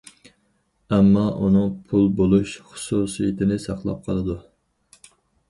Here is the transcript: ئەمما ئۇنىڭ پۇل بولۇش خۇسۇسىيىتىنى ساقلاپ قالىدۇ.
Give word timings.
ئەمما 0.95 1.25
ئۇنىڭ 1.41 1.67
پۇل 1.91 2.07
بولۇش 2.21 2.55
خۇسۇسىيىتىنى 2.71 3.61
ساقلاپ 3.67 4.03
قالىدۇ. 4.11 4.41